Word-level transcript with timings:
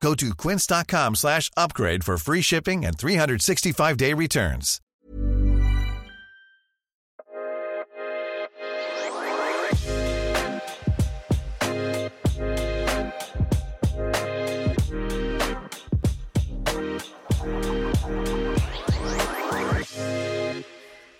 Go 0.00 0.14
to 0.14 0.34
quince.com 0.34 1.14
slash 1.14 1.50
upgrade 1.56 2.04
for 2.04 2.16
free 2.16 2.42
shipping 2.42 2.84
and 2.86 2.96
365-day 2.96 4.14
returns. 4.14 4.80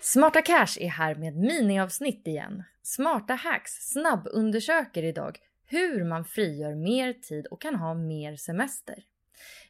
Smarta 0.01 0.41
Cash 0.41 0.77
är 0.81 0.87
här 0.87 1.15
med 1.15 1.35
miniavsnitt 1.35 2.27
igen. 2.27 2.63
Smarta 2.83 3.33
Hacks 3.33 3.71
snabbundersöker 3.91 5.03
idag 5.03 5.37
hur 5.71 6.03
man 6.03 6.25
frigör 6.25 6.75
mer 6.75 7.13
tid 7.13 7.47
och 7.47 7.61
kan 7.61 7.75
ha 7.75 7.93
mer 7.93 8.35
semester. 8.35 9.03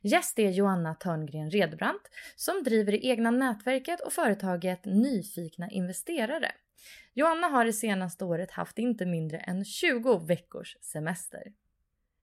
Gäst 0.02 0.39
är 0.39 0.49
Joanna 0.49 0.95
Törngren 0.95 1.52
Redbrant 1.52 2.02
som 2.35 2.63
driver 2.63 2.91
det 2.91 3.05
egna 3.05 3.31
nätverket 3.31 4.02
och 4.02 4.13
företaget 4.13 4.85
Nyfikna 4.85 5.69
investerare. 5.69 6.52
Joanna 7.13 7.47
har 7.47 7.66
det 7.66 7.73
senaste 7.73 8.25
året 8.25 8.52
haft 8.52 8.80
inte 8.80 9.05
mindre 9.05 9.38
än 9.38 9.66
20 9.66 10.17
veckors 10.17 10.77
semester. 10.81 11.43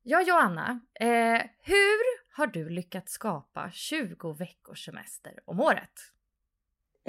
Ja, 0.02 0.22
Joanna, 0.22 0.80
eh, 1.00 1.42
hur 1.62 2.36
har 2.36 2.46
du 2.46 2.68
lyckats 2.68 3.12
skapa 3.12 3.70
20 3.72 4.32
veckors 4.32 4.84
semester 4.84 5.38
om 5.44 5.60
året? 5.60 5.92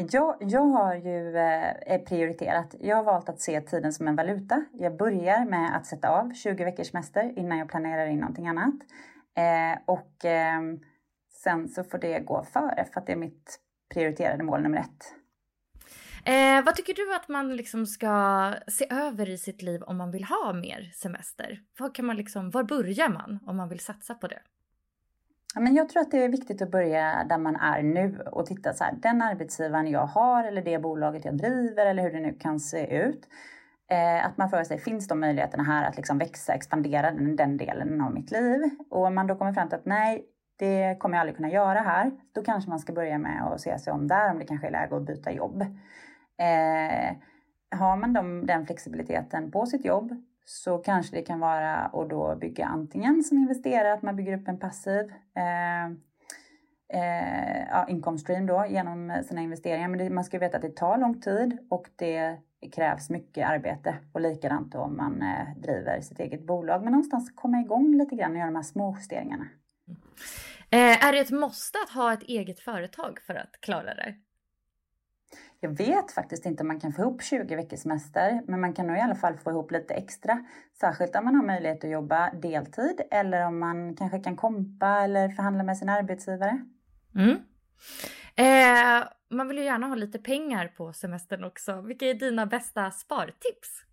Jag, 0.07 0.35
jag 0.39 0.61
har 0.61 0.95
ju 0.95 1.37
eh, 1.37 1.69
eh, 1.69 2.01
prioriterat. 2.01 2.75
Jag 2.79 2.95
har 2.95 3.03
valt 3.03 3.29
att 3.29 3.41
se 3.41 3.61
tiden 3.61 3.93
som 3.93 4.07
en 4.07 4.15
valuta. 4.15 4.65
Jag 4.73 4.97
börjar 4.97 5.45
med 5.45 5.77
att 5.77 5.85
sätta 5.85 6.09
av 6.09 6.33
20 6.33 6.63
veckors 6.63 6.91
semester 6.91 7.33
innan 7.39 7.57
jag 7.57 7.69
planerar 7.69 8.07
in 8.07 8.19
någonting 8.19 8.47
annat. 8.47 8.75
Eh, 9.37 9.79
och 9.85 10.25
eh, 10.25 10.61
sen 11.43 11.69
så 11.69 11.83
får 11.83 11.97
det 11.97 12.19
gå 12.19 12.43
före 12.43 12.85
för 12.93 12.99
att 12.99 13.07
det 13.07 13.11
är 13.11 13.17
mitt 13.17 13.59
prioriterade 13.93 14.43
mål 14.43 14.61
nummer 14.61 14.77
ett. 14.77 15.13
Eh, 16.25 16.65
vad 16.65 16.75
tycker 16.75 16.93
du 16.93 17.15
att 17.15 17.27
man 17.27 17.55
liksom 17.55 17.85
ska 17.85 18.53
se 18.67 18.87
över 18.89 19.29
i 19.29 19.37
sitt 19.37 19.61
liv 19.61 19.83
om 19.83 19.97
man 19.97 20.11
vill 20.11 20.23
ha 20.23 20.53
mer 20.53 20.91
semester? 20.95 21.59
Var, 21.79 21.95
kan 21.95 22.05
man 22.05 22.15
liksom, 22.15 22.49
var 22.49 22.63
börjar 22.63 23.09
man 23.09 23.39
om 23.45 23.57
man 23.57 23.69
vill 23.69 23.79
satsa 23.79 24.15
på 24.15 24.27
det? 24.27 24.39
Ja, 25.55 25.61
men 25.61 25.75
jag 25.75 25.89
tror 25.89 26.01
att 26.01 26.11
det 26.11 26.23
är 26.23 26.29
viktigt 26.29 26.61
att 26.61 26.71
börja 26.71 27.23
där 27.29 27.37
man 27.37 27.55
är 27.55 27.83
nu 27.83 28.19
och 28.31 28.45
titta 28.45 28.73
så 28.73 28.83
här, 28.83 28.93
den 28.93 29.21
arbetsgivaren 29.21 29.87
jag 29.87 30.05
har 30.05 30.43
eller 30.43 30.61
det 30.61 30.79
bolaget 30.79 31.25
jag 31.25 31.37
driver 31.37 31.85
eller 31.85 32.03
hur 32.03 32.11
det 32.11 32.19
nu 32.19 32.33
kan 32.33 32.59
se 32.59 32.97
ut. 33.05 33.27
Eh, 33.91 34.25
att 34.25 34.37
man 34.37 34.49
frågar 34.49 34.63
sig, 34.63 34.79
finns 34.79 35.07
de 35.07 35.19
möjligheterna 35.19 35.63
här 35.63 35.89
att 35.89 35.97
liksom 35.97 36.17
växa, 36.17 36.53
expandera 36.53 37.11
den, 37.11 37.35
den 37.35 37.57
delen 37.57 38.01
av 38.01 38.13
mitt 38.13 38.31
liv? 38.31 38.61
Och 38.89 39.05
om 39.05 39.15
man 39.15 39.27
då 39.27 39.35
kommer 39.35 39.53
fram 39.53 39.69
till 39.69 39.77
att 39.77 39.85
nej, 39.85 40.25
det 40.59 40.99
kommer 40.99 41.15
jag 41.15 41.21
aldrig 41.21 41.35
kunna 41.35 41.49
göra 41.49 41.79
här. 41.79 42.11
Då 42.31 42.43
kanske 42.43 42.69
man 42.69 42.79
ska 42.79 42.93
börja 42.93 43.17
med 43.17 43.43
att 43.43 43.61
se 43.61 43.79
sig 43.79 43.93
om 43.93 44.07
där, 44.07 44.31
om 44.31 44.39
det 44.39 44.45
kanske 44.45 44.67
är 44.67 44.71
läge 44.71 44.95
att 44.95 45.05
byta 45.05 45.31
jobb. 45.31 45.61
Eh, 46.37 47.15
har 47.79 47.97
man 47.97 48.13
de, 48.13 48.45
den 48.45 48.65
flexibiliteten 48.65 49.51
på 49.51 49.65
sitt 49.65 49.85
jobb 49.85 50.23
så 50.49 50.77
kanske 50.77 51.15
det 51.15 51.21
kan 51.21 51.39
vara 51.39 51.75
att 51.75 52.09
då 52.09 52.35
bygga 52.35 52.65
antingen 52.65 53.23
som 53.23 53.37
investerare, 53.37 53.93
att 53.93 54.01
man 54.01 54.15
bygger 54.15 54.37
upp 54.37 54.47
en 54.47 54.59
passiv 54.59 55.13
eh, 55.35 55.85
eh, 56.93 57.67
ja, 57.69 57.87
inkomststream 57.87 58.45
då 58.45 58.65
genom 58.69 59.23
sina 59.27 59.41
investeringar. 59.41 59.87
Men 59.87 59.97
det, 59.99 60.09
man 60.09 60.23
ska 60.23 60.39
veta 60.39 60.57
att 60.57 60.61
det 60.61 60.75
tar 60.75 60.97
lång 60.97 61.21
tid 61.21 61.57
och 61.69 61.89
det 61.95 62.37
krävs 62.71 63.09
mycket 63.09 63.49
arbete. 63.49 63.95
Och 64.13 64.21
likadant 64.21 64.75
om 64.75 64.97
man 64.97 65.21
eh, 65.21 65.61
driver 65.61 66.01
sitt 66.01 66.19
eget 66.19 66.47
bolag. 66.47 66.83
Men 66.83 66.91
någonstans 66.91 67.31
komma 67.35 67.59
igång 67.59 67.97
lite 67.97 68.15
grann 68.15 68.31
och 68.31 68.37
göra 68.37 68.47
de 68.47 68.55
här 68.55 68.63
små 68.63 68.95
justeringarna. 68.99 69.47
Mm. 69.87 70.01
Eh, 70.69 71.05
är 71.05 71.13
det 71.13 71.19
ett 71.19 71.31
måste 71.31 71.77
att 71.83 71.95
ha 71.95 72.13
ett 72.13 72.23
eget 72.23 72.59
företag 72.59 73.19
för 73.21 73.35
att 73.35 73.61
klara 73.61 73.95
det? 73.95 74.15
Jag 75.59 75.77
vet 75.77 76.11
faktiskt 76.11 76.45
inte 76.45 76.63
om 76.63 76.67
man 76.67 76.79
kan 76.79 76.93
få 76.93 77.01
ihop 77.01 77.23
20 77.23 77.55
veckors 77.55 77.79
semester, 77.79 78.41
men 78.47 78.61
man 78.61 78.73
kan 78.73 78.87
nog 78.87 78.97
i 78.97 79.01
alla 79.01 79.15
fall 79.15 79.37
få 79.37 79.49
ihop 79.49 79.71
lite 79.71 79.93
extra. 79.93 80.45
Särskilt 80.79 81.15
om 81.15 81.25
man 81.25 81.35
har 81.35 81.43
möjlighet 81.43 81.83
att 81.83 81.89
jobba 81.89 82.31
deltid 82.33 83.01
eller 83.11 83.47
om 83.47 83.59
man 83.59 83.95
kanske 83.95 84.19
kan 84.19 84.35
kompa 84.35 84.87
eller 84.87 85.29
förhandla 85.29 85.63
med 85.63 85.77
sin 85.77 85.89
arbetsgivare. 85.89 86.65
Mm. 87.15 87.37
Eh, 88.35 89.07
man 89.29 89.47
vill 89.47 89.57
ju 89.57 89.63
gärna 89.63 89.87
ha 89.87 89.95
lite 89.95 90.19
pengar 90.19 90.67
på 90.67 90.93
semestern 90.93 91.43
också. 91.43 91.81
Vilka 91.81 92.05
är 92.05 92.13
dina 92.13 92.45
bästa 92.45 92.91
spartips? 92.91 93.83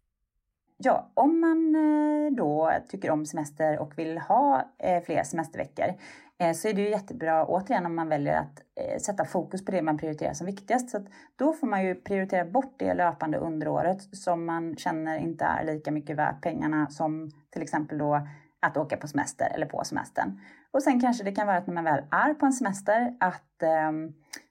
Ja, 0.78 1.12
om 1.14 1.40
man 1.40 1.74
eh, 1.74 2.36
då 2.36 2.72
tycker 2.88 3.10
om 3.10 3.26
semester 3.26 3.78
och 3.78 3.98
vill 3.98 4.18
ha 4.18 4.74
eh, 4.78 5.02
fler 5.04 5.22
semesterveckor 5.22 5.94
Eh, 6.38 6.52
så 6.52 6.68
är 6.68 6.74
det 6.74 6.80
ju 6.80 6.90
jättebra, 6.90 7.46
återigen, 7.46 7.86
om 7.86 7.96
man 7.96 8.08
väljer 8.08 8.38
att 8.38 8.62
eh, 8.74 8.98
sätta 8.98 9.24
fokus 9.24 9.64
på 9.64 9.72
det 9.72 9.82
man 9.82 9.98
prioriterar 9.98 10.32
som 10.32 10.46
viktigast. 10.46 10.90
Så 10.90 11.06
då 11.36 11.52
får 11.52 11.66
man 11.66 11.84
ju 11.84 11.94
prioritera 11.94 12.44
bort 12.44 12.74
det 12.76 12.94
löpande 12.94 13.38
under 13.38 13.68
året 13.68 14.16
som 14.16 14.46
man 14.46 14.76
känner 14.76 15.18
inte 15.18 15.44
är 15.44 15.64
lika 15.64 15.90
mycket 15.90 16.16
värt 16.16 16.42
pengarna 16.42 16.90
som 16.90 17.30
till 17.50 17.62
exempel 17.62 17.98
då 17.98 18.28
att 18.60 18.76
åka 18.76 18.96
på 18.96 19.08
semester 19.08 19.50
eller 19.54 19.66
på 19.66 19.84
semestern. 19.84 20.40
Och 20.70 20.82
sen 20.82 21.00
kanske 21.00 21.24
det 21.24 21.32
kan 21.32 21.46
vara 21.46 21.56
att 21.56 21.66
när 21.66 21.74
man 21.74 21.84
väl 21.84 22.04
är 22.10 22.34
på 22.34 22.46
en 22.46 22.52
semester 22.52 23.16
att 23.20 23.62
eh, 23.62 23.92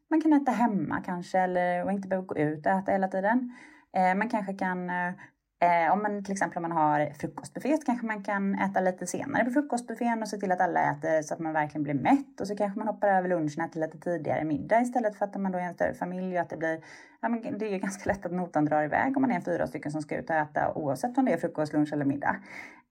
man 0.09 0.22
kan 0.22 0.34
äta 0.34 0.51
hemma 0.51 1.01
kanske 1.06 1.40
eller 1.40 1.84
och 1.84 1.91
inte 1.91 2.07
behöver 2.07 2.27
gå 2.27 2.38
ut 2.38 2.65
och 2.65 2.71
äta 2.71 2.92
hela 2.92 3.07
tiden. 3.07 3.56
Eh, 3.94 4.15
man 4.15 4.30
kanske 4.30 4.54
kan 4.54 4.89
eh, 4.89 5.13
Eh, 5.60 5.94
om 5.94 6.02
man 6.04 6.24
till 6.24 6.31
exempel 6.31 6.57
om 6.57 6.69
man 6.69 6.78
har 6.78 7.13
frukostbuffé 7.19 7.78
så 7.78 7.86
kanske 7.86 8.06
man 8.06 8.24
kan 8.24 8.56
äta 8.56 8.80
lite 8.80 9.07
senare 9.07 9.46
på 9.46 9.52
frukostbuffén 9.52 10.22
och 10.22 10.28
se 10.28 10.38
till 10.38 10.52
att 10.52 10.62
alla 10.62 10.92
äter 10.92 11.22
så 11.22 11.34
att 11.34 11.40
man 11.40 11.54
verkligen 11.54 11.84
blir 11.84 11.94
mätt 11.94 12.42
och 12.42 12.48
så 12.48 12.56
kanske 12.56 12.80
man 12.80 12.88
hoppar 12.88 13.07
över 13.07 13.30
lunchen 13.30 13.63
och 13.63 13.69
äter 13.69 13.80
lite 13.80 14.00
tidigare 14.00 14.44
middag 14.44 14.81
istället 14.81 15.16
för 15.16 15.25
att 15.25 15.42
man 15.42 15.52
då 15.52 15.57
är 15.57 15.63
en 15.63 15.74
större 15.74 15.94
familj 15.94 16.36
och 16.36 16.42
att 16.42 16.50
det 16.50 16.57
blir, 16.57 16.80
ja 17.22 17.30
men 17.30 17.57
det 17.57 17.66
är 17.66 17.72
ju 17.72 17.78
ganska 17.78 18.10
lätt 18.10 18.25
att 18.25 18.31
notan 18.31 18.66
drar 18.66 18.84
iväg 18.84 19.18
om 19.18 19.22
man 19.22 19.31
är 19.31 19.42
fyra 19.42 19.68
stycken 19.68 19.92
som 19.92 20.02
ska 20.02 20.18
ut 20.18 20.30
och 20.30 20.36
äta 20.36 20.74
oavsett 20.74 21.18
om 21.18 21.25
det 21.25 21.34
är 21.34 21.38
frukost, 21.38 21.74
lunch 21.74 21.94
eller 21.94 22.06
middag. 22.06 22.36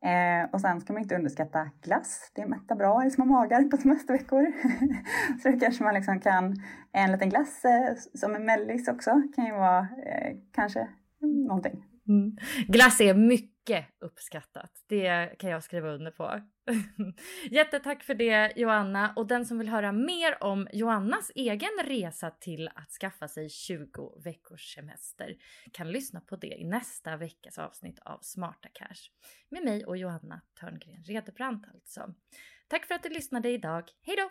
Eh, 0.04 0.50
och 0.52 0.60
sen 0.60 0.80
ska 0.80 0.92
man 0.92 1.02
inte 1.02 1.16
underskatta 1.16 1.70
glass. 1.82 2.30
Det 2.34 2.46
mättar 2.46 2.76
bra 2.76 3.04
i 3.06 3.10
små 3.10 3.24
magar 3.24 3.62
på 3.62 3.76
semesterveckor. 3.76 4.52
så 5.42 5.50
då 5.50 5.58
kanske 5.58 5.84
man 5.84 5.94
liksom 5.94 6.20
kan, 6.20 6.56
en 6.92 7.12
liten 7.12 7.28
glass 7.28 7.64
eh, 7.64 7.94
som 8.14 8.34
en 8.34 8.44
mellis 8.44 8.88
också 8.88 9.22
kan 9.34 9.44
ju 9.44 9.52
vara 9.52 9.78
eh, 9.78 10.36
kanske 10.52 10.88
någonting 11.20 11.84
Mm. 12.08 12.36
Glass 12.68 13.00
är 13.00 13.14
mycket 13.14 13.86
uppskattat. 14.00 14.84
Det 14.88 15.38
kan 15.38 15.50
jag 15.50 15.64
skriva 15.64 15.88
under 15.88 16.10
på. 16.10 16.40
Jättetack 17.50 18.02
för 18.02 18.14
det 18.14 18.52
Joanna 18.56 19.12
och 19.16 19.26
den 19.26 19.46
som 19.46 19.58
vill 19.58 19.68
höra 19.68 19.92
mer 19.92 20.44
om 20.44 20.68
Joannas 20.72 21.32
egen 21.34 21.70
resa 21.84 22.30
till 22.30 22.68
att 22.74 22.90
skaffa 22.90 23.28
sig 23.28 23.48
20 23.48 24.20
veckors 24.24 24.74
semester 24.74 25.34
kan 25.72 25.92
lyssna 25.92 26.20
på 26.20 26.36
det 26.36 26.60
i 26.60 26.64
nästa 26.64 27.16
veckas 27.16 27.58
avsnitt 27.58 27.98
av 27.98 28.18
Smarta 28.22 28.68
Cash. 28.72 29.10
Med 29.50 29.64
mig 29.64 29.84
och 29.84 29.96
Joanna 29.96 30.40
Törngren 30.60 31.04
Redebrant 31.04 31.66
alltså. 31.74 32.14
Tack 32.68 32.86
för 32.86 32.94
att 32.94 33.02
du 33.02 33.08
lyssnade 33.08 33.50
idag. 33.50 33.84
Hej 34.02 34.16
då! 34.16 34.30